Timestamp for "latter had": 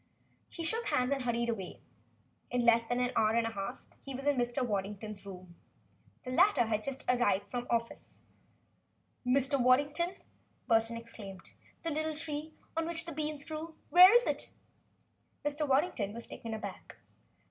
6.31-6.83